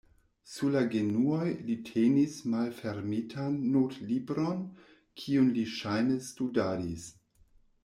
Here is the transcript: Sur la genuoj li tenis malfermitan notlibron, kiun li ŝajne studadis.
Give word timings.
Sur 0.51 0.69
la 0.75 0.79
genuoj 0.93 1.49
li 1.67 1.75
tenis 1.89 2.33
malfermitan 2.53 3.59
notlibron, 3.75 4.65
kiun 5.25 5.55
li 5.59 5.69
ŝajne 5.77 6.19
studadis. 6.33 7.09